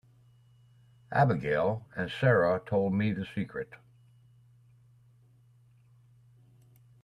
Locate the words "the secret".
3.13-3.69